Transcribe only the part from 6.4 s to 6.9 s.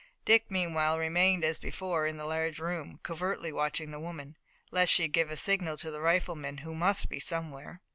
who